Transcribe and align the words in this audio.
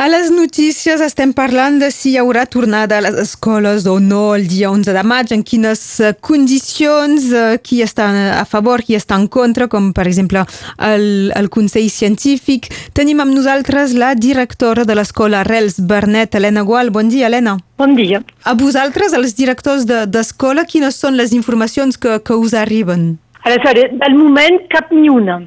A 0.00 0.06
les 0.08 0.30
notícies 0.30 1.00
estem 1.04 1.32
parlant 1.36 1.74
de 1.76 1.90
si 1.92 2.14
hi 2.14 2.18
haurà 2.20 2.46
tornada 2.48 2.96
a 2.96 3.02
les 3.04 3.18
escoles 3.20 3.88
o 3.90 3.98
no 4.00 4.36
el 4.36 4.46
dia 4.48 4.70
11 4.70 4.94
de 4.96 5.02
maig, 5.04 5.32
en 5.34 5.42
quines 5.42 5.82
eh, 6.00 6.12
condicions, 6.24 7.26
eh, 7.34 7.58
qui 7.60 7.82
està 7.84 8.06
a 8.38 8.46
favor, 8.48 8.80
qui 8.86 8.96
està 8.96 9.18
en 9.20 9.26
contra, 9.28 9.68
com 9.68 9.90
per 9.92 10.06
exemple 10.08 10.46
el, 10.88 11.04
el 11.36 11.50
Consell 11.52 11.90
Científic. 11.92 12.70
Tenim 12.96 13.20
amb 13.20 13.36
nosaltres 13.36 13.92
la 13.92 14.14
directora 14.14 14.88
de 14.88 14.96
l'escola 14.96 15.44
Rels 15.44 15.76
Bernet, 15.82 16.38
Helena 16.38 16.64
Gual. 16.64 16.94
Bon 16.94 17.12
dia, 17.12 17.28
Helena. 17.28 17.58
Bon 17.76 17.92
dia. 17.98 18.24
A 18.48 18.56
vosaltres, 18.56 19.12
els 19.12 19.36
directors 19.36 19.84
d'escola, 19.84 20.64
de, 20.64 20.70
quines 20.70 20.96
són 20.96 21.20
les 21.20 21.36
informacions 21.36 22.00
que, 22.00 22.22
que 22.24 22.40
us 22.40 22.54
arriben? 22.54 23.18
Aleshores, 23.44 23.98
del 24.00 24.16
moment, 24.16 24.62
cap 24.72 24.94
ni 24.96 25.10
una. 25.10 25.42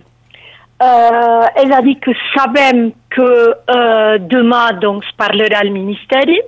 Uh, 0.83 1.45
és 1.61 1.71
a 1.71 1.79
dir, 1.85 1.95
que 2.03 2.11
sabem 2.33 2.89
que 3.13 3.23
uh, 3.23 4.15
demà 4.27 4.63
doncs, 4.81 5.07
parlarà 5.15 5.61
el 5.63 5.69
Ministeri, 5.71 6.39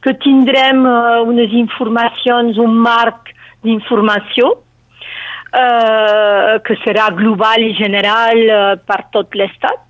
que 0.00 0.14
tindrem 0.22 0.84
uh, 0.88 1.20
unes 1.28 1.52
informacions, 1.58 2.56
un 2.62 2.78
marc 2.86 3.32
d'informació, 3.66 4.52
uh, 4.56 6.54
que 6.64 6.76
serà 6.84 7.10
global 7.18 7.66
i 7.66 7.74
general 7.76 8.40
uh, 8.46 8.60
per 8.88 9.00
tot 9.12 9.36
l'Estat. 9.36 9.82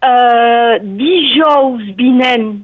Uh, 0.00 0.78
dijous 1.00 1.82
vinent, 1.98 2.62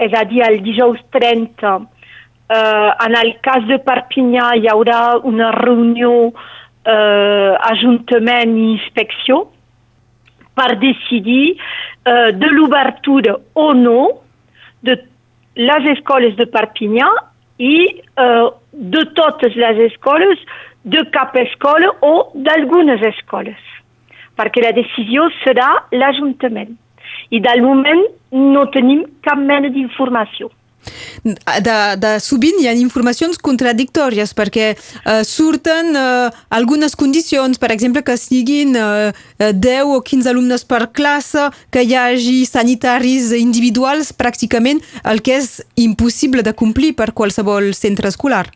és 0.00 0.16
a 0.16 0.24
dir, 0.32 0.42
el 0.48 0.58
dijous 0.64 0.98
30, 1.14 1.76
uh, 1.76 2.90
en 3.06 3.14
el 3.20 3.30
cas 3.46 3.62
de 3.70 3.78
Perpinyà 3.84 4.56
hi 4.58 4.66
haurà 4.72 5.20
una 5.28 5.52
reunió 5.54 6.32
uh, 6.32 7.52
Ajuntament 7.70 8.58
i 8.58 8.72
Inspecció, 8.72 9.44
per 10.58 10.74
decidir 10.82 11.54
uh, 11.54 12.30
de 12.34 12.50
l'obertura 12.56 13.36
o 13.54 13.70
no 13.78 14.00
de 14.82 14.98
les 15.58 15.90
escoles 15.94 16.36
de 16.38 16.46
Perpinyà 16.50 17.08
i 17.58 17.76
uh, 17.94 18.50
de 18.72 19.04
totes 19.18 19.56
les 19.58 19.80
escoles, 19.88 20.42
de 20.84 21.02
cap 21.14 21.34
escola 21.36 21.90
o 22.06 22.12
d'algunes 22.34 23.02
escoles, 23.08 23.58
perquè 24.38 24.62
la 24.62 24.74
decisió 24.76 25.26
serà 25.42 25.72
l'Ajuntament. 25.92 26.76
I 27.34 27.40
del 27.44 27.64
moment 27.64 28.04
no 28.32 28.68
tenim 28.72 29.02
cap 29.26 29.40
mena 29.40 29.72
d'informació 29.74 30.48
de, 31.24 31.76
de 32.00 32.12
sovint 32.22 32.60
hi 32.60 32.68
ha 32.68 32.74
informacions 32.78 33.38
contradictòries 33.42 34.34
perquè 34.36 34.70
uh, 34.74 35.22
surten 35.26 35.92
uh, 35.98 36.28
algunes 36.54 36.96
condicions, 36.98 37.58
per 37.58 37.72
exemple 37.74 38.04
que 38.06 38.16
siguin 38.20 38.76
uh, 38.78 39.12
10 39.38 39.94
o 39.94 40.00
15 40.02 40.30
alumnes 40.32 40.64
per 40.68 40.88
classe, 40.92 41.48
que 41.70 41.84
hi 41.84 41.96
hagi 41.98 42.38
sanitaris 42.48 43.32
individuals, 43.38 44.12
pràcticament 44.12 44.82
el 45.04 45.22
que 45.24 45.38
és 45.40 45.58
impossible 45.76 46.44
de 46.46 46.54
complir 46.56 46.94
per 46.96 47.12
qualsevol 47.12 47.72
centre 47.76 48.08
escolar. 48.08 48.46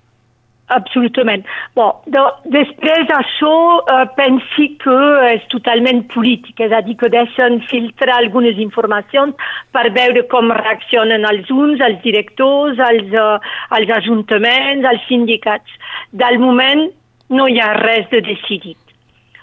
Absolutament. 0.71 1.43
Bon, 1.77 1.91
de, 2.07 2.21
després 2.55 3.11
això 3.13 3.55
eh, 3.83 4.05
pensi 4.17 4.69
que 4.81 4.99
és 5.33 5.45
totalment 5.53 6.05
polític, 6.13 6.63
és 6.65 6.73
a 6.73 6.81
dir, 6.87 6.95
que 7.01 7.11
deixen 7.13 7.59
filtrar 7.69 8.21
algunes 8.21 8.61
informacions 8.63 9.37
per 9.75 9.91
veure 9.93 10.25
com 10.33 10.53
reaccionen 10.55 11.27
els 11.29 11.51
uns, 11.53 11.83
els 11.83 12.01
directors, 12.07 12.81
els, 12.89 13.13
uh, 13.13 13.37
els 13.77 13.91
ajuntaments, 13.99 14.89
els 14.89 15.05
sindicats. 15.11 15.77
Del 16.13 16.39
moment 16.41 16.89
no 17.33 17.49
hi 17.49 17.61
ha 17.61 17.73
res 17.83 18.09
de 18.13 18.23
decidit. 18.25 18.79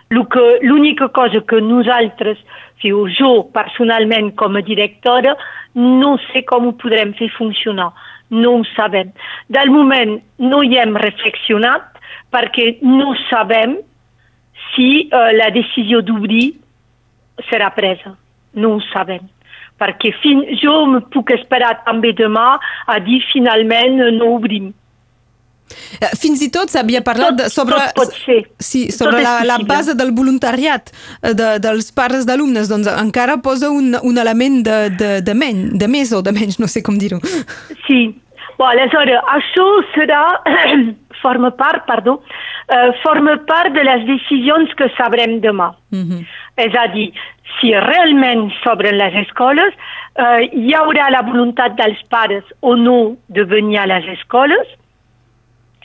L'única 0.09 1.09
cosa 1.13 1.41
que 1.45 1.61
nosaltres, 1.61 2.39
si 2.81 2.89
jo 3.19 3.43
personalment 3.53 4.31
com 4.39 4.55
a 4.57 4.65
directora, 4.65 5.35
no 5.75 6.15
sé 6.31 6.41
com 6.49 6.71
ho 6.71 6.77
podrem 6.81 7.13
fer 7.19 7.29
funcionar 7.35 7.91
no 8.29 8.57
ho 8.57 8.63
sabem. 8.75 9.11
Del 9.49 9.71
moment 9.73 10.19
no 10.39 10.61
hi 10.63 10.77
hem 10.79 10.97
reflexionat 10.97 11.99
perquè 12.33 12.77
no 12.85 13.15
sabem 13.27 13.77
si 14.71 15.09
uh, 15.09 15.29
la 15.35 15.49
decisió 15.55 16.01
d'obrir 16.05 16.53
serà 17.49 17.71
presa. 17.75 18.15
No 18.53 18.75
ho 18.75 18.81
sabem. 18.89 19.25
Perquè 19.79 20.11
fin, 20.19 20.43
jo 20.59 20.73
me 20.91 20.99
puc 21.13 21.31
esperar 21.31 21.77
també 21.85 22.11
demà 22.13 22.59
a 22.85 22.99
dir 22.99 23.21
finalment 23.31 24.01
no 24.17 24.33
obrim. 24.35 24.73
Eh, 25.99 26.11
fins 26.19 26.41
i 26.41 26.49
tot 26.53 26.71
s'havia 26.73 27.01
parlat 27.05 27.37
tot, 27.37 27.53
sobre, 27.53 27.81
tot. 27.95 28.13
Sí, 28.59 28.89
sobre 28.91 29.21
la, 29.25 29.39
la 29.47 29.59
base 29.67 29.95
del 29.97 30.11
voluntariat 30.15 30.91
eh, 30.91 31.33
de, 31.33 31.57
dels 31.63 31.91
pares 31.95 32.25
d'alumnes. 32.29 32.69
Doncs 32.71 32.89
encara 32.93 33.39
posa 33.43 33.69
un, 33.73 33.95
un 34.03 34.17
element 34.17 34.63
de, 34.65 34.79
de, 34.89 35.11
de, 35.25 35.37
men, 35.37 35.69
de 35.77 35.87
més 35.87 36.13
o 36.13 36.23
de 36.25 36.33
menys, 36.35 36.59
no 36.59 36.67
sé 36.67 36.83
com 36.85 36.97
dir-ho. 36.99 37.21
Sí, 37.87 38.09
Bon, 38.59 38.67
aleshores, 38.67 39.21
això 39.31 39.65
serà, 39.93 40.23
forma 41.23 41.51
part, 41.55 41.85
perdó, 41.87 42.17
uh, 42.19 42.89
forma 43.05 43.37
part 43.47 43.71
de 43.71 43.85
les 43.87 44.03
decisions 44.07 44.73
que 44.75 44.89
sabrem 44.97 45.39
demà. 45.39 45.71
Mm 45.95 46.03
-hmm. 46.03 46.25
És 46.65 46.75
a 46.75 46.87
dir, 46.91 47.13
si 47.59 47.71
realment 47.71 48.51
s'obren 48.63 48.97
les 48.97 49.15
escoles, 49.23 49.71
uh, 50.19 50.41
hi 50.51 50.73
haurà 50.75 51.09
la 51.09 51.21
voluntat 51.21 51.77
dels 51.79 52.01
pares 52.09 52.43
o 52.59 52.75
no 52.75 53.15
de 53.27 53.43
venir 53.43 53.79
a 53.79 53.85
les 53.85 54.05
escoles 54.17 54.67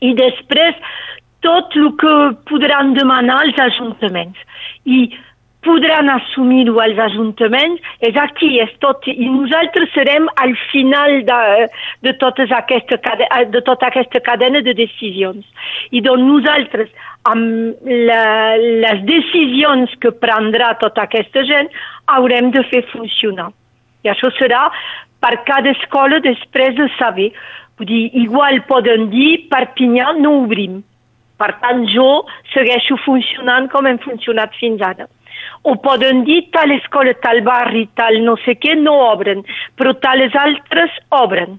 i 0.04 0.14
després 0.18 0.80
tot 1.44 1.76
el 1.76 1.92
que 2.00 2.16
podran 2.48 2.94
demanar 2.96 3.42
els 3.46 3.60
ajuntaments. 3.68 4.40
I 4.88 5.06
podran 5.64 6.10
assumir-ho 6.12 6.76
els 6.84 6.98
ajuntaments, 7.06 7.80
és 8.04 8.16
aquí, 8.20 8.50
és 8.60 8.72
tot, 8.84 9.06
i 9.08 9.28
nosaltres 9.32 9.92
serem 9.96 10.28
al 10.42 10.52
final 10.70 11.16
de, 11.28 11.40
de, 12.04 12.12
totes 12.20 12.52
aquesta, 12.52 12.98
de 13.52 13.64
tota 13.64 13.88
aquesta 13.88 14.20
cadena 14.24 14.60
de 14.64 14.76
decisions. 14.76 15.44
I 15.90 16.04
doncs 16.04 16.28
nosaltres, 16.28 16.92
amb 17.30 17.88
la, 18.10 18.22
les 18.84 19.04
decisions 19.08 19.96
que 20.04 20.12
prendrà 20.20 20.74
tota 20.84 21.08
aquesta 21.08 21.46
gent, 21.48 21.72
haurem 22.12 22.52
de 22.52 22.64
fer 22.72 22.84
funcionar. 22.92 23.50
I 24.04 24.12
això 24.12 24.28
serà 24.36 24.66
per 25.24 25.34
cada 25.48 25.72
escola 25.72 26.20
després 26.24 26.76
de 26.76 26.90
saber. 26.98 27.32
Vull 27.78 27.88
dir, 27.88 28.04
igual 28.22 28.60
poden 28.68 29.08
dir, 29.10 29.48
Perpinyà 29.50 30.12
no 30.20 30.36
obrim. 30.44 30.82
Per 31.40 31.50
tant, 31.64 31.82
jo 31.90 32.24
segueixo 32.52 33.00
funcionant 33.02 33.66
com 33.72 33.88
hem 33.90 33.98
funcionat 34.04 34.54
fins 34.60 34.84
ara 34.84 35.08
o 35.64 35.76
poden 35.80 36.24
dir 36.24 36.42
tal 36.52 36.70
escola, 36.76 37.14
tal 37.24 37.40
barri, 37.42 37.86
tal 37.96 38.20
no 38.24 38.36
sé 38.44 38.54
què, 38.60 38.74
no 38.76 38.94
obren, 39.08 39.42
però 39.78 39.94
tales 40.04 40.36
altres 40.36 40.92
obren. 41.16 41.58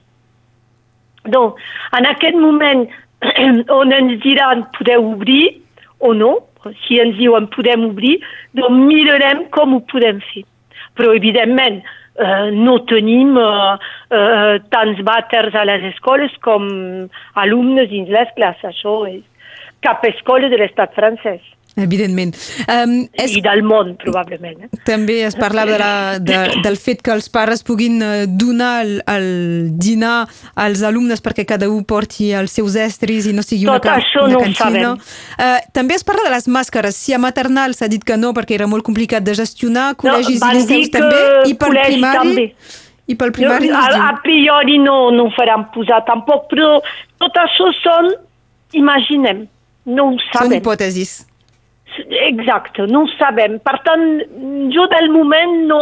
Donc, 1.33 1.57
en 1.97 2.05
aquest 2.11 2.37
moment 2.37 2.85
on 3.79 3.93
ens 3.97 4.19
diran 4.23 4.65
podeu 4.77 5.09
obrir 5.15 5.57
o 5.99 6.13
no, 6.13 6.35
si 6.85 6.99
ens 7.01 7.17
diuen 7.17 7.49
podem 7.53 7.89
obrir, 7.89 8.19
doncs 8.57 8.85
mirarem 8.89 9.45
com 9.57 9.73
ho 9.73 9.81
podem 9.89 10.21
fer. 10.29 10.45
Però, 10.95 11.11
evidentment, 11.17 11.81
eh, 12.19 12.51
no 12.51 12.79
tenim 12.89 13.37
eh, 13.37 13.77
eh, 14.11 14.59
tants 14.73 15.01
vàters 15.07 15.55
a 15.55 15.65
les 15.67 15.83
escoles 15.91 16.35
com 16.45 16.67
alumnes 17.35 17.89
dins 17.91 18.09
les 18.09 18.31
classes. 18.37 18.75
Això 18.75 18.97
és 19.09 19.23
cap 19.85 20.03
escola 20.07 20.49
de 20.49 20.59
l'estat 20.61 20.95
francès. 20.97 21.41
Evidentment. 21.75 22.38
Um, 22.72 22.94
és... 23.19 23.34
I 23.36 23.41
del 23.44 23.59
món, 23.68 23.96
probablement. 24.00 24.63
Eh? 24.63 24.80
També 24.88 25.18
es 25.28 25.36
parlava 25.36 25.74
de 25.74 25.80
la, 25.81 25.96
de, 26.24 26.38
del 26.63 26.78
fet 26.80 27.02
que 27.03 27.12
els 27.12 27.28
pares 27.31 27.66
puguin 27.68 28.00
eh, 28.00 28.13
donar 28.31 28.86
el, 28.86 28.94
el 29.12 29.28
dinar 29.75 30.22
als 30.56 30.86
alumnes 30.88 31.19
perquè 31.25 31.44
cada 31.50 31.68
un 31.72 31.84
porti 31.84 32.30
els 32.31 32.56
seus 32.56 32.78
estris 32.80 33.28
i 33.28 33.36
no 33.36 33.44
sigui 33.44 33.68
Tot 33.68 33.90
una, 33.90 33.97
això 34.00 34.24
una 34.24 34.38
no 34.38 34.46
cantina. 34.46 34.94
Uh, 35.36 35.59
també 35.75 36.00
es 36.00 36.08
parla 36.08 36.30
de 36.30 36.34
les 36.38 36.47
màscares. 36.47 36.96
Si 36.96 37.12
a 37.12 37.19
maternal 37.19 37.75
s'ha 37.75 37.92
dit 37.92 38.07
que 38.07 38.16
no 38.16 38.31
perquè 38.38 38.56
era 38.56 38.72
molt 38.72 38.88
complicat 38.88 39.28
de 39.28 39.36
gestionar, 39.36 39.92
col·legis 40.00 40.40
no, 40.40 40.56
i 40.56 40.62
liceus 40.62 40.96
també, 40.96 41.22
i 41.52 41.59
pel 41.59 41.75
primari... 41.75 42.24
També. 42.24 42.50
I 43.06 43.13
pel 43.19 43.30
primari 43.36 43.68
no, 43.69 43.78
a, 43.78 44.07
a 44.07 44.21
priori 44.24 44.80
no, 44.81 45.12
no 45.13 45.28
ho 45.28 45.36
faran 45.36 45.68
posar 45.75 46.00
tampoc, 46.07 46.48
però 46.50 46.80
tot 47.21 47.36
això 47.38 47.68
són, 47.83 48.10
imaginem, 48.74 49.44
no 49.86 50.07
ho 50.10 50.16
sabem. 50.31 50.39
Són 50.39 50.56
hipòtesis. 50.57 51.18
Exacte, 52.27 52.87
no 52.91 53.05
ho 53.05 53.09
sabem. 53.15 53.59
Per 53.63 53.77
tant, 53.85 54.05
jo 54.73 54.87
del 54.91 55.09
moment 55.13 55.59
no, 55.69 55.81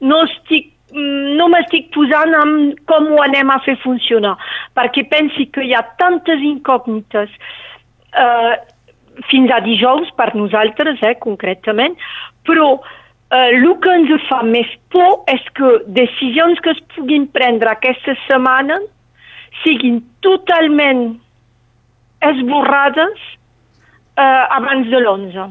no 0.00 0.22
estic 0.28 0.70
no 0.92 1.46
m'estic 1.48 1.86
posant 1.94 2.34
amb 2.36 2.80
com 2.90 3.06
ho 3.14 3.20
anem 3.24 3.48
a 3.48 3.58
fer 3.64 3.78
funcionar, 3.80 4.34
perquè 4.76 5.06
pensi 5.08 5.46
que 5.48 5.64
hi 5.64 5.72
ha 5.72 5.80
tantes 6.00 6.42
incògnites 6.44 7.32
eh, 7.32 8.52
fins 9.30 9.52
a 9.52 9.60
dijous 9.64 10.10
per 10.18 10.34
nosaltres, 10.36 11.00
eh, 11.00 11.14
concretament, 11.22 11.96
però 12.44 12.74
eh, 12.76 13.48
el 13.56 13.68
que 13.80 13.96
ens 14.02 14.28
fa 14.28 14.42
més 14.44 14.68
por 14.92 15.22
és 15.32 15.44
que 15.56 15.78
decisions 15.86 16.60
que 16.60 16.76
es 16.76 16.82
puguin 16.96 17.24
prendre 17.32 17.72
aquesta 17.72 18.16
setmana 18.26 18.80
siguin 19.62 20.02
totalment 20.24 21.06
esborrades 22.22 23.30
eh, 24.16 24.56
abans 24.58 24.88
de 24.90 25.00
l'11. 25.00 25.50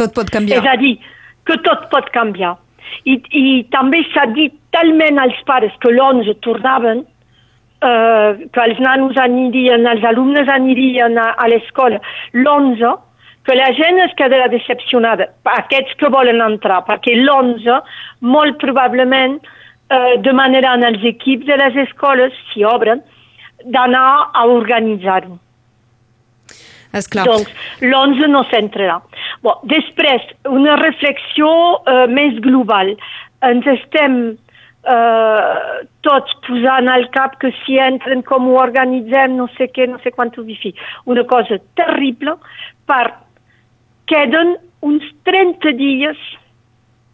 Tot 0.00 0.14
pot 0.14 0.30
canviar. 0.30 0.62
És 0.62 0.68
a 0.70 0.76
dir, 0.80 0.96
que 1.46 1.58
tot 1.66 1.88
pot 1.92 2.10
canviar. 2.14 2.56
I, 3.08 3.16
i 3.30 3.62
també 3.72 4.02
s'ha 4.12 4.26
dit 4.34 4.54
talment 4.74 5.20
als 5.22 5.38
pares 5.48 5.74
que 5.80 5.92
l'11 5.92 6.38
tornaven 6.44 7.04
eh, 7.82 8.48
que 8.52 8.64
els 8.64 8.80
nanos 8.80 9.16
anirien, 9.20 9.86
els 9.86 10.04
alumnes 10.04 10.48
anirien 10.48 11.18
a, 11.18 11.32
a 11.38 11.48
l'escola 11.50 12.00
l'11, 12.32 12.92
que 13.46 13.56
la 13.58 13.70
gent 13.74 13.98
es 14.04 14.12
quedarà 14.18 14.46
decepcionada, 14.52 15.26
aquests 15.56 15.96
que 15.98 16.10
volen 16.14 16.42
entrar, 16.44 16.82
perquè 16.86 17.16
l'11 17.18 17.80
molt 18.34 18.60
probablement 18.62 19.38
eh, 19.40 20.14
demanaran 20.22 20.86
als 20.86 21.02
equips 21.12 21.48
de 21.48 21.58
les 21.58 21.80
escoles, 21.88 22.36
si 22.52 22.62
obren, 22.64 23.02
d'anar 23.64 24.30
a 24.34 24.46
organitzar-ho. 24.50 25.38
Esclar. 26.92 27.24
Donc, 27.26 27.50
l'11 27.80 28.28
no 28.30 28.44
s'entrarà. 28.50 29.00
Bon, 29.44 29.60
després, 29.70 30.24
una 30.48 30.76
reflexió 30.80 31.48
eh, 31.86 32.06
més 32.12 32.38
global. 32.44 32.94
Ens 33.48 33.68
estem 33.72 34.18
eh, 34.32 35.86
tots 36.06 36.36
posant 36.46 36.90
al 36.92 37.08
cap 37.14 37.38
que 37.42 37.52
si 37.62 37.78
entren 37.80 38.24
com 38.28 38.50
ho 38.50 38.58
organitzem, 38.60 39.38
no 39.38 39.48
sé 39.56 39.70
què, 39.72 39.88
no 39.90 40.00
sé 40.04 40.12
quant 40.14 40.34
ho 40.36 40.44
bifi. 40.46 40.74
Una 41.10 41.24
cosa 41.30 41.58
terrible 41.80 42.36
per 42.90 43.06
queden 44.10 44.56
uns 44.82 45.06
30 45.28 45.76
dies 45.78 46.18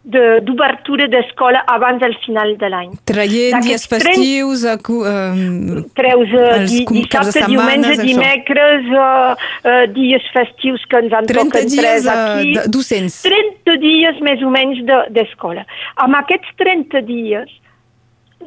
d'obertura 0.09 1.07
de, 1.07 1.17
d'escola 1.17 1.61
abans 1.67 2.01
del 2.01 2.15
final 2.23 2.55
de 2.61 2.69
l'any. 2.71 2.91
Traient 3.09 3.61
dies 3.65 3.85
festius, 3.89 4.65
a, 4.65 4.75
uh, 4.75 5.83
treus 5.97 6.33
uh, 6.33 6.59
di, 6.65 6.83
dissabte, 6.89 7.45
diumenge, 7.45 7.93
això. 7.95 8.07
dimecres, 8.07 8.89
uh, 8.91 9.47
uh, 9.63 9.85
dies 9.95 10.25
festius 10.35 10.85
que 10.89 11.03
ens 11.03 11.15
en 11.21 11.29
toquen 11.29 11.69
dies, 11.69 11.79
tres 11.79 12.09
aquí. 12.13 12.53
Uh, 12.57 12.67
docents. 12.71 13.21
30 13.25 13.79
dies 13.85 14.21
més 14.25 14.43
o 14.45 14.51
menys 14.53 14.83
d'escola. 15.15 15.65
De, 15.65 15.81
Amb 16.05 16.19
aquests 16.21 16.53
30 16.61 17.03
dies, 17.07 17.57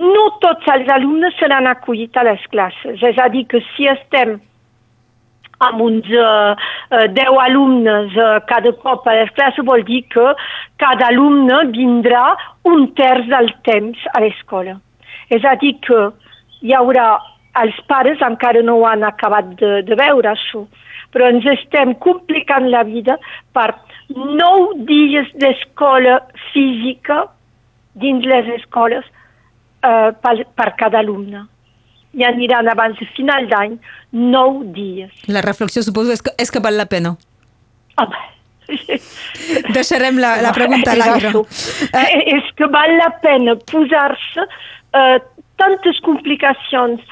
no 0.00 0.28
tots 0.42 0.68
els 0.72 0.88
alumnes 0.92 1.36
seran 1.38 1.68
acollit 1.70 2.16
a 2.16 2.26
les 2.28 2.42
classes. 2.52 3.02
És 3.02 3.20
a 3.20 3.28
dir, 3.32 3.46
que 3.50 3.60
si 3.72 3.88
estem 3.90 4.38
amb 5.68 5.82
uns 5.84 6.08
uh, 6.18 6.54
10 6.90 7.40
alumnes 7.46 8.16
uh, 8.16 8.38
cada 8.48 8.72
cop 8.82 9.06
a 9.06 9.16
les 9.20 9.30
classes 9.36 9.66
vol 9.66 9.84
dir 9.88 10.02
que 10.14 10.32
cada 10.82 11.10
alumne 11.12 11.62
vindrà 11.72 12.24
un 12.68 12.88
terç 12.98 13.28
del 13.30 13.52
temps 13.68 14.08
a 14.14 14.22
l'escola. 14.24 14.78
És 15.30 15.44
a 15.44 15.54
dir 15.60 15.76
que 15.86 16.08
hi 16.62 16.74
haurà 16.76 17.06
els 17.62 17.78
pares 17.88 18.22
encara 18.24 18.62
no 18.64 18.78
ho 18.80 18.86
han 18.88 19.04
acabat 19.04 19.54
de, 19.60 19.72
de 19.86 19.98
veure 19.98 20.32
això, 20.32 20.64
però 21.12 21.28
ens 21.28 21.46
estem 21.54 21.94
complicant 22.00 22.68
la 22.72 22.82
vida 22.88 23.18
per 23.52 23.70
nou 24.12 24.72
dies 24.88 25.28
d'escola 25.40 26.18
física 26.52 27.26
dins 27.92 28.24
les 28.24 28.48
escoles 28.56 29.04
uh, 29.84 30.10
per, 30.24 30.36
per 30.56 30.70
cada 30.80 31.02
alumne 31.04 31.46
i 32.12 32.24
aniran 32.28 32.68
abans 32.68 32.98
de 33.00 33.08
final 33.16 33.48
d'any 33.48 33.78
nou 34.12 34.62
dies. 34.76 35.12
La 35.28 35.42
reflexió 35.44 35.82
suposo 35.82 36.12
és 36.12 36.22
que, 36.22 36.34
és 36.38 36.52
que 36.52 36.60
val 36.60 36.76
la 36.76 36.88
pena. 36.90 37.16
Home, 38.00 38.20
Deixarem 39.76 40.18
la, 40.22 40.36
la 40.42 40.52
pregunta 40.52 40.92
a 40.92 40.96
l'aire. 40.96 41.32
Eh? 41.32 42.20
És 42.36 42.52
que 42.56 42.68
val 42.72 42.94
la 42.98 43.10
pena 43.24 43.56
posar-se 43.70 44.46
eh, 44.46 45.18
tantes 45.60 45.98
complicacions 46.06 47.02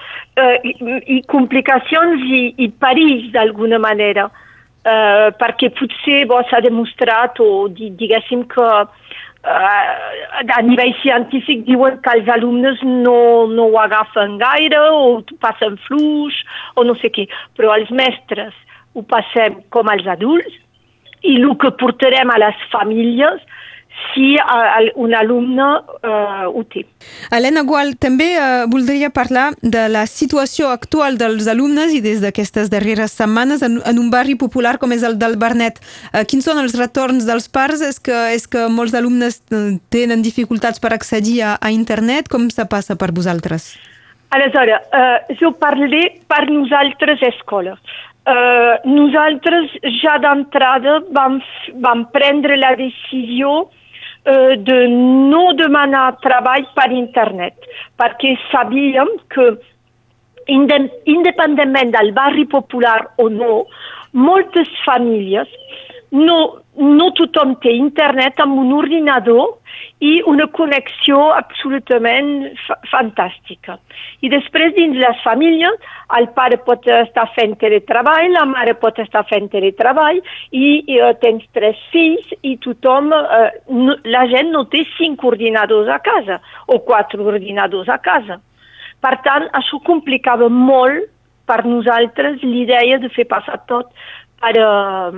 eh, 0.40 0.56
i, 0.64 0.74
i 1.16 1.18
complicacions 1.30 2.24
i, 2.24 2.44
i 2.64 2.70
perills 2.82 3.30
d'alguna 3.34 3.80
manera 3.82 4.28
eh, 4.30 4.46
perquè 4.80 5.68
potser 5.76 6.24
s'ha 6.48 6.60
demostrat 6.64 7.40
o 7.40 7.68
diguéssim 7.68 8.46
que 8.48 8.64
uh, 8.64 8.86
a 9.44 10.62
nivell 10.62 10.94
científic 11.02 11.66
diuen 11.66 12.00
que 12.00 12.14
els 12.16 12.28
alumnes 12.28 12.80
no, 12.82 13.46
no 13.46 13.68
ho 13.68 13.78
agafen 13.78 14.38
gaire 14.38 14.80
o 14.92 15.20
passen 15.40 15.76
fluix 15.86 16.34
o 16.76 16.84
no 16.84 16.94
sé 16.96 17.10
què, 17.12 17.28
però 17.56 17.76
els 17.76 17.90
mestres 17.90 18.54
ho 18.94 19.02
passem 19.02 19.60
com 19.70 19.88
els 19.92 20.06
adults 20.06 20.56
i 21.22 21.36
el 21.36 21.52
que 21.60 21.70
portarem 21.76 22.30
a 22.32 22.38
les 22.40 22.56
famílies 22.72 23.40
si 24.12 24.36
un 24.96 25.14
alumne 25.14 25.66
uh, 26.02 26.46
ho 26.48 26.62
té. 26.70 26.84
Helena 27.30 27.62
Gual, 27.66 27.94
també 28.00 28.32
uh, 28.36 28.66
voldria 28.70 29.10
parlar 29.14 29.50
de 29.62 29.86
la 29.92 30.06
situació 30.10 30.70
actual 30.70 31.18
dels 31.20 31.48
alumnes 31.50 31.94
i 31.94 32.00
des 32.04 32.22
d'aquestes 32.24 32.70
darreres 32.72 33.14
setmanes 33.18 33.62
en, 33.66 33.80
en 33.86 34.00
un 34.02 34.10
barri 34.10 34.36
popular 34.40 34.78
com 34.78 34.92
és 34.96 35.04
el 35.06 35.18
del 35.20 35.38
Bernet. 35.40 35.80
Uh, 36.10 36.24
quins 36.28 36.46
són 36.46 36.62
els 36.62 36.76
retorns 36.78 37.28
dels 37.28 37.48
pares? 37.48 37.84
És 37.86 38.00
que, 38.02 38.16
és 38.34 38.46
que 38.50 38.66
molts 38.72 38.96
alumnes 38.98 39.40
tenen 39.94 40.22
dificultats 40.26 40.82
per 40.82 40.94
accedir 40.96 41.40
a, 41.44 41.56
a 41.60 41.70
internet? 41.74 42.28
Com 42.30 42.50
se 42.50 42.66
passa 42.70 42.98
per 42.98 43.12
vosaltres? 43.16 43.72
Aleshores, 44.30 44.86
uh, 44.94 45.34
jo 45.40 45.50
parlaré 45.58 46.04
per 46.30 46.44
nosaltres 46.50 47.22
escola. 47.32 47.74
Uh, 48.30 48.76
nosaltres 48.86 49.72
ja 49.98 50.18
d'entrada 50.22 51.00
vam, 51.16 51.40
vam 51.82 52.04
prendre 52.12 52.58
la 52.60 52.76
decisió 52.78 53.70
euh, 54.26 54.56
de 54.56 54.78
no 54.88 55.52
demanar 55.58 56.18
treball 56.24 56.66
per 56.76 56.90
internet, 56.92 57.56
perquè 58.00 58.36
sabíem 58.50 59.10
que 59.32 59.52
independentment 60.50 61.92
del 61.94 62.12
barri 62.16 62.46
popular 62.50 62.98
o 63.22 63.28
no, 63.30 63.66
moltes 64.12 64.68
famílies 64.84 65.48
no, 66.10 66.58
no 66.74 67.10
tothom 67.14 67.54
internet 67.76 68.40
un 68.58 68.72
ordinador 68.74 69.56
i 70.00 70.22
una 70.26 70.46
connexió 70.56 71.18
absolutament 71.36 72.30
fantàstica. 72.88 73.76
I 74.24 74.30
després 74.32 74.72
dins 74.76 74.96
les 74.96 75.20
famílies 75.24 75.76
el 76.16 76.28
pare 76.36 76.56
pot 76.64 76.88
estar 76.88 77.26
fent 77.36 77.58
teletreball, 77.60 78.32
la 78.32 78.46
mare 78.48 78.74
pot 78.80 78.98
estar 79.02 79.26
fent 79.28 79.50
teletreball 79.52 80.22
i, 80.50 80.80
i 80.88 81.00
uh, 81.00 81.12
tens 81.20 81.44
tres 81.56 81.78
fills 81.92 82.32
i 82.40 82.56
tothom, 82.64 83.12
uh, 83.12 83.50
no, 83.68 83.98
la 84.08 84.24
gent 84.32 84.52
no 84.56 84.64
té 84.72 84.86
cinc 84.96 85.24
ordinadors 85.28 85.92
a 85.92 86.00
casa 86.04 86.40
o 86.66 86.80
quatre 86.86 87.20
ordinadors 87.20 87.92
a 87.92 88.00
casa. 88.00 88.40
Per 89.00 89.14
tant, 89.24 89.48
això 89.56 89.80
complicava 89.84 90.48
molt 90.52 91.08
per 91.50 91.64
nosaltres 91.66 92.40
l'idea 92.46 93.00
de 93.02 93.08
fer 93.12 93.26
passar 93.28 93.58
tot 93.68 93.92
per, 94.40 94.54
uh, 94.56 95.12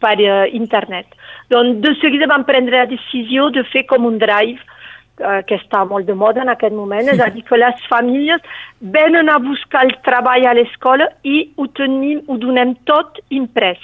per 0.00 0.14
uh, 0.20 0.44
internet. 0.52 1.10
Doncs 1.52 1.80
de 1.84 1.94
seguida 2.00 2.30
vam 2.30 2.46
prendre 2.48 2.84
la 2.84 2.90
decisió 2.90 3.50
de 3.54 3.64
fer 3.72 3.84
com 3.90 4.06
un 4.08 4.20
drive 4.22 4.60
uh, 4.60 5.40
que 5.48 5.58
està 5.60 5.84
molt 5.88 6.08
de 6.08 6.16
moda 6.18 6.44
en 6.44 6.52
aquest 6.52 6.76
moment, 6.76 7.08
és 7.08 7.20
a 7.20 7.30
dir, 7.34 7.44
que 7.48 7.60
les 7.60 7.84
famílies 7.90 8.44
venen 8.80 9.32
a 9.32 9.40
buscar 9.42 9.84
el 9.88 9.94
treball 10.06 10.48
a 10.48 10.56
l'escola 10.56 11.10
i 11.24 11.44
ho, 11.56 11.68
tenim, 11.76 12.24
ho 12.28 12.40
donem 12.40 12.76
tot 12.88 13.20
imprès. 13.30 13.80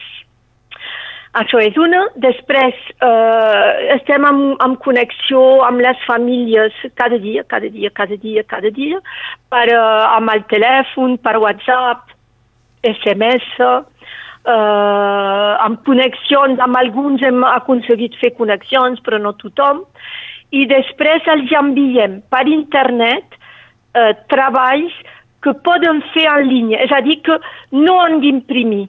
Això 1.39 1.61
és 1.63 1.77
una. 1.79 2.01
Després 2.19 2.75
eh, 3.07 3.91
estem 3.95 4.25
en, 4.27 4.41
en 4.65 4.75
connexió 4.83 5.63
amb 5.63 5.83
les 5.85 5.99
famílies 6.09 6.75
cada 6.99 7.21
dia, 7.23 7.45
cada 7.47 7.71
dia, 7.71 7.91
cada 7.95 8.17
dia, 8.19 8.43
cada 8.43 8.73
dia, 8.75 8.99
per, 9.53 9.69
eh, 9.71 10.07
amb 10.17 10.33
el 10.35 10.43
telèfon, 10.51 11.15
per 11.23 11.37
WhatsApp, 11.39 12.11
SMS, 12.83 13.47
eh, 14.47 15.53
amb 15.67 15.83
connexions, 15.87 16.61
amb 16.61 16.77
alguns 16.81 17.23
hem 17.27 17.45
aconseguit 17.45 18.17
fer 18.21 18.33
connexions, 18.39 19.01
però 19.05 19.21
no 19.21 19.35
tothom, 19.41 19.85
i 20.51 20.67
després 20.71 21.27
els 21.31 21.53
enviem 21.61 22.21
per 22.33 22.47
internet 22.49 23.37
eh, 23.95 24.15
treballs 24.33 24.95
que 25.45 25.55
poden 25.65 26.03
fer 26.15 26.27
en 26.29 26.49
línia, 26.49 26.81
és 26.85 26.93
a 26.93 27.01
dir, 27.05 27.21
que 27.25 27.39
no 27.73 28.01
han 28.03 28.21
d'imprimir, 28.21 28.87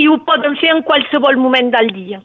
i 0.00 0.08
ho 0.08 0.18
poden 0.26 0.56
fer 0.60 0.72
en 0.72 0.84
qualsevol 0.86 1.36
moment 1.40 1.72
del 1.74 1.90
dia. 1.92 2.22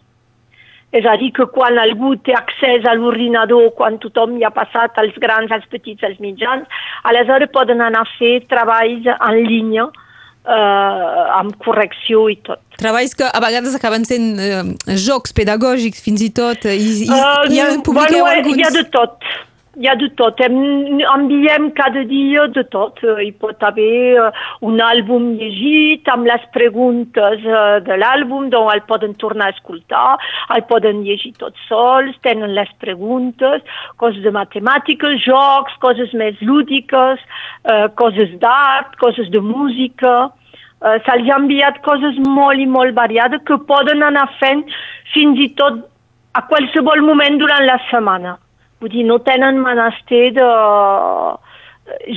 És 0.95 1.03
a 1.03 1.17
dir, 1.19 1.33
que 1.35 1.49
quan 1.51 1.75
algú 1.81 2.13
té 2.23 2.31
accés 2.31 2.85
a 2.87 2.93
l'ordinador, 2.95 3.73
quan 3.75 3.97
tothom 3.99 4.37
hi 4.37 4.45
ha 4.47 4.53
passat, 4.55 4.95
els 5.03 5.17
grans, 5.19 5.51
els 5.51 5.67
petits, 5.67 6.05
els 6.07 6.21
mitjans, 6.23 6.63
aleshores 7.03 7.51
poden 7.51 7.83
anar 7.83 8.05
a 8.05 8.11
fer 8.15 8.37
treballs 8.47 9.09
en 9.17 9.41
línia, 9.49 9.89
eh, 9.91 10.06
amb 10.47 11.57
correcció 11.63 12.27
i 12.31 12.37
tot. 12.47 12.61
Treballs 12.77 13.15
que 13.17 13.25
a 13.25 13.41
vegades 13.43 13.75
acaben 13.75 14.05
sent 14.05 14.37
eh, 14.39 14.63
jocs 15.07 15.33
pedagògics 15.35 16.01
fins 16.05 16.23
i 16.23 16.29
tot. 16.29 16.67
I, 16.69 16.87
i, 17.07 17.09
uh, 17.09 17.43
i 17.49 17.57
ja 17.57 17.69
bueno, 17.83 18.25
alguns... 18.25 18.57
Hi 18.57 18.67
ha 18.67 18.73
de 18.75 18.85
tot 18.93 19.27
hi 19.77 19.87
ha 19.87 19.95
de 19.95 20.07
tot. 20.17 20.39
Hem, 20.41 20.55
enviem 21.13 21.69
cada 21.77 22.03
dia 22.09 22.47
de 22.53 22.63
tot. 22.73 22.99
Hi 23.21 23.29
pot 23.41 23.61
haver 23.63 24.31
un 24.65 24.81
àlbum 24.81 25.35
llegit 25.37 26.09
amb 26.13 26.29
les 26.29 26.43
preguntes 26.55 27.45
de 27.85 27.99
l'àlbum, 28.01 28.49
d'on 28.53 28.71
el 28.73 28.81
poden 28.89 29.13
tornar 29.21 29.51
a 29.51 29.55
escoltar, 29.55 30.17
el 30.55 30.65
poden 30.71 31.03
llegir 31.05 31.35
tots 31.37 31.61
sols, 31.69 32.17
tenen 32.25 32.55
les 32.57 32.71
preguntes, 32.81 33.61
coses 34.01 34.23
de 34.25 34.33
matemàtiques, 34.33 35.21
jocs, 35.25 35.77
coses 35.83 36.13
més 36.17 36.41
lúdiques, 36.41 37.21
coses 38.01 38.33
d'art, 38.41 38.97
coses 39.03 39.29
de 39.33 39.43
música. 39.43 40.17
Uh, 40.77 40.97
Se'ls 41.05 41.29
ha 41.31 41.37
enviat 41.41 41.79
coses 41.85 42.17
molt 42.21 42.61
i 42.61 42.67
molt 42.69 42.93
variades 42.97 43.41
que 43.47 43.57
poden 43.69 44.03
anar 44.05 44.27
fent 44.41 44.65
fins 45.13 45.39
i 45.41 45.49
tot 45.57 45.79
a 46.37 46.43
qualsevol 46.45 47.01
moment 47.01 47.39
durant 47.41 47.65
la 47.65 47.79
setmana 47.89 48.35
Vull 48.81 48.93
dir, 48.93 49.05
no 49.09 49.19
tenen 49.25 49.61
menester 49.63 50.31
de... 50.37 50.47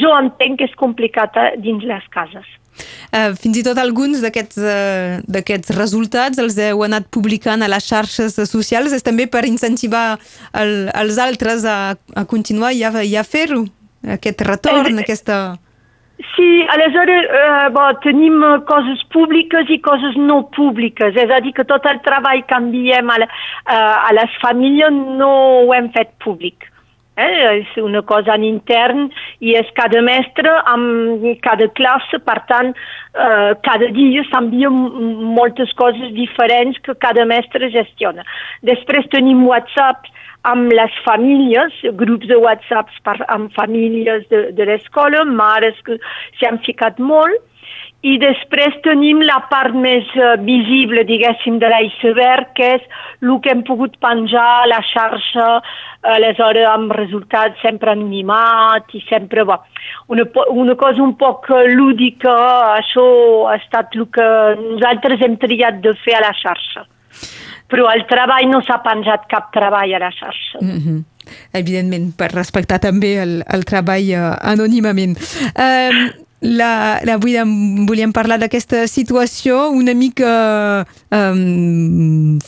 Jo 0.00 0.11
entenc 0.19 0.59
que 0.59 0.67
és 0.67 0.73
complicat 0.79 1.37
eh, 1.38 1.52
dins 1.62 1.85
les 1.87 2.07
cases. 2.12 2.47
Uh, 3.11 3.37
fins 3.38 3.61
i 3.61 3.62
tot 3.67 3.79
alguns 3.79 4.23
d'aquests 4.23 4.59
uh, 4.59 5.76
resultats 5.76 6.40
els 6.43 6.57
heu 6.59 6.83
anat 6.87 7.07
publicant 7.12 7.62
a 7.62 7.69
les 7.71 7.87
xarxes 7.87 8.37
socials. 8.50 8.93
És 8.97 9.07
també 9.07 9.29
per 9.31 9.45
incentivar 9.49 10.19
el, 10.59 10.90
els 10.90 11.21
altres 11.23 11.64
a, 11.64 11.95
a 11.95 12.26
continuar 12.29 12.75
i 12.75 12.83
a, 12.85 12.93
i 13.07 13.17
a 13.17 13.25
fer-ho, 13.25 13.64
aquest 14.19 14.45
retorn, 14.49 14.99
eh, 14.99 15.07
aquesta... 15.07 15.40
Sí, 16.21 16.67
aleshores 16.69 17.25
eh, 17.25 17.69
bo, 17.73 17.87
tenim 18.05 18.43
coses 18.69 19.03
públiques 19.15 19.71
i 19.73 19.79
coses 19.81 20.19
no 20.21 20.43
públiques, 20.57 21.17
és 21.17 21.33
a 21.33 21.41
dir, 21.41 21.55
que 21.57 21.65
tot 21.65 21.87
el 21.89 22.03
treball 22.05 22.43
que 22.45 22.59
enviem 22.61 23.09
a, 23.09 23.17
la, 23.23 23.29
a 23.73 24.12
les 24.19 24.35
famílies 24.43 24.93
no 24.93 25.31
ho 25.62 25.73
hem 25.77 25.89
fet 25.97 26.12
públic. 26.25 26.70
Eh? 27.21 27.61
És 27.61 27.75
una 27.83 28.03
cosa 28.07 28.37
en 28.39 28.47
intern 28.49 29.09
i 29.45 29.55
és 29.59 29.69
cada 29.79 30.00
mestre 30.07 30.53
amb 30.73 31.27
cada 31.45 31.69
classe, 31.79 32.21
per 32.25 32.39
tant, 32.50 32.73
eh, 33.15 33.50
cada 33.67 33.91
dia 33.97 34.25
s'envien 34.31 34.79
moltes 35.37 35.75
coses 35.81 36.15
diferents 36.17 36.81
que 36.87 36.97
cada 37.05 37.27
mestre 37.29 37.71
gestiona. 37.75 38.25
Després 38.62 39.09
tenim 39.12 39.45
WhatsApp 39.49 40.09
amb 40.49 40.73
les 40.73 40.93
famílies, 41.05 41.75
grups 42.00 42.29
de 42.29 42.39
WhatsApp 42.41 42.89
per, 43.05 43.19
amb 43.29 43.53
famílies 43.57 44.25
de, 44.33 44.47
de 44.57 44.69
l'escola, 44.69 45.25
mares 45.29 45.77
que 45.85 45.99
s'hi 46.39 46.49
han 46.49 46.61
ficat 46.65 46.99
molt, 46.99 47.37
i 48.00 48.15
després 48.17 48.79
tenim 48.85 49.21
la 49.29 49.43
part 49.50 49.75
més 49.77 50.09
uh, 50.17 50.33
visible, 50.41 51.03
diguéssim, 51.05 51.59
de 51.61 51.69
l'iceberg, 51.69 52.55
que 52.57 52.69
és 52.79 52.87
el 53.21 53.35
que 53.45 53.53
hem 53.53 53.61
pogut 53.69 53.99
penjar 54.00 54.47
a 54.62 54.69
la 54.71 54.79
xarxa, 54.89 55.49
aleshores 56.15 56.65
amb 56.71 56.95
resultats 56.97 57.61
sempre 57.61 57.93
animat 57.93 58.89
i 58.97 59.03
sempre, 59.05 59.45
bo, 59.45 59.59
una, 60.09 60.25
una 60.49 60.79
cosa 60.81 61.05
un 61.05 61.12
poc 61.21 61.50
lúdica, 61.75 62.33
això 62.79 63.05
ha 63.50 63.59
estat 63.61 63.93
el 63.99 64.09
que 64.17 64.31
nosaltres 64.62 65.21
hem 65.27 65.37
triat 65.45 65.85
de 65.85 65.93
fer 66.00 66.17
a 66.17 66.25
la 66.25 66.33
xarxa. 66.41 66.87
Però 67.71 67.85
el 67.93 68.03
treball 68.09 68.49
no 68.50 68.65
s'ha 68.65 68.81
penjat 68.83 69.29
cap 69.31 69.53
treball 69.55 69.93
a 69.95 70.05
la 70.09 70.11
xarxa. 70.11 70.65
Mm 70.65 70.81
-hmm 70.81 71.00
evidentment, 71.53 72.11
per 72.17 72.33
respectar 72.33 72.81
també 72.83 73.15
el, 73.23 73.43
el 73.47 73.65
treball 73.69 74.09
uh, 74.17 74.35
anònimament. 74.53 75.17
Uh, 75.55 76.27
la, 76.40 77.00
la, 77.04 77.14
avui 77.18 77.37
volíem 77.87 78.12
parlar 78.16 78.38
d'aquesta 78.40 78.87
situació 78.88 79.68
una 79.76 79.92
mica 79.94 80.87
um, 81.12 82.38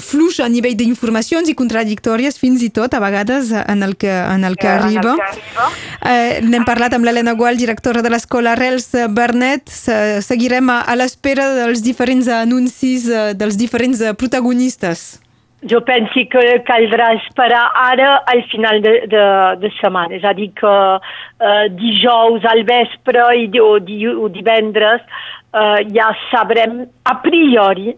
fluixa 0.00 0.46
a 0.46 0.48
nivell 0.48 0.76
d'informacions 0.78 1.50
i 1.52 1.56
contradictòries 1.58 2.40
fins 2.40 2.64
i 2.64 2.70
tot 2.72 2.94
a 2.96 3.02
vegades 3.04 3.52
en 3.52 3.84
el 3.84 3.96
que, 4.00 4.10
en 4.10 4.44
el 4.48 4.56
que 4.56 4.68
eh, 4.68 4.76
arriba. 4.78 5.12
El 5.12 5.20
que 5.20 5.28
arriba. 5.28 5.68
Eh, 6.04 6.40
N'hem 6.44 6.64
parlat 6.64 6.96
amb 6.96 7.04
l'Helena 7.04 7.34
Gual, 7.36 7.60
directora 7.60 8.00
de 8.04 8.12
l'escola 8.12 8.54
Arrels 8.56 8.88
Bernet. 9.12 9.68
Seguirem 9.68 10.72
a, 10.72 10.80
a 10.80 10.96
l'espera 10.96 11.50
dels 11.58 11.84
diferents 11.84 12.28
anuncis 12.32 13.10
eh, 13.10 13.34
dels 13.36 13.60
diferents 13.60 14.00
protagonistes. 14.16 15.23
Jo 15.70 15.80
penso 15.80 16.24
que 16.28 16.42
caldrà 16.68 17.14
esperar 17.16 17.62
ara 17.80 18.18
al 18.28 18.42
final 18.50 18.82
de, 18.84 18.92
de, 19.08 19.24
de 19.62 19.70
setmana, 19.78 20.18
és 20.18 20.24
a 20.24 20.34
dir 20.36 20.50
que 20.58 20.72
eh, 20.98 21.66
dijous 21.72 22.44
al 22.50 22.64
vespre 22.68 23.24
i, 23.40 23.46
o, 23.60 23.78
di, 23.80 24.02
o 24.08 24.28
divendres 24.32 25.00
eh, 25.00 25.80
ja 25.94 26.10
sabrem 26.28 26.82
a 27.08 27.14
priori, 27.24 27.94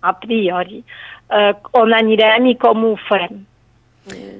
a 0.00 0.14
priori, 0.16 0.80
eh, 1.28 1.52
on 1.76 1.92
anirem 1.92 2.48
i 2.54 2.56
com 2.60 2.88
ho 2.88 2.94
farem. 3.08 3.42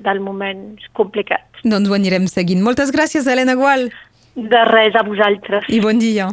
Del 0.05 0.21
moment 0.21 0.65
és 0.77 0.89
complicat. 0.97 1.45
Doncs 1.65 1.89
ho 1.89 1.97
anirem 1.97 2.29
seguint. 2.29 2.61
Moltes 2.65 2.93
gràcies, 2.93 3.29
Helena 3.29 3.57
Gual. 3.57 3.89
De 4.37 4.65
res, 4.69 4.97
a 4.97 5.05
vosaltres. 5.07 5.69
I 5.73 5.81
bon 5.81 6.01
dia. 6.01 6.29